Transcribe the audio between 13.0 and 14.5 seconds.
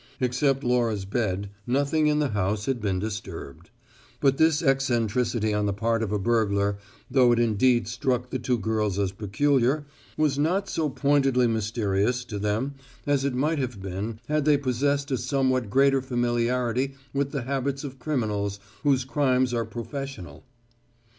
as it might have been had